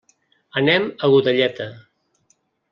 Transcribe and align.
Anem 0.61 0.87
a 0.89 1.11
Godelleta. 1.17 1.71